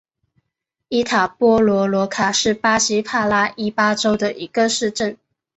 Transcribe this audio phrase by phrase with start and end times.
[0.89, 5.15] 伊塔波罗罗卡是巴西帕拉伊巴州的一个市镇。